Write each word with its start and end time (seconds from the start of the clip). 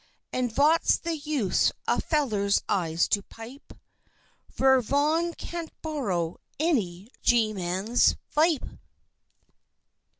And 0.33 0.51
vot's 0.51 0.97
the 0.97 1.15
Use 1.15 1.71
a 1.87 2.01
Feller's 2.01 2.63
Eyes 2.67 3.07
to 3.09 3.21
pipe 3.21 3.71
Vere 4.51 4.81
von 4.81 5.35
can't 5.35 5.69
borrow 5.83 6.37
any 6.59 7.11
Gemman's 7.21 8.15
Vipe?" 8.35 8.79